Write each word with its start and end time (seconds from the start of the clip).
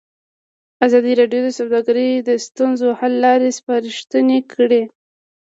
ازادي 0.85 1.13
راډیو 1.21 1.41
د 1.45 1.49
سوداګري 1.59 2.09
د 2.27 2.29
ستونزو 2.45 2.87
حل 2.99 3.13
لارې 3.25 3.49
سپارښتنې 3.59 4.39
کړي. 4.53 4.83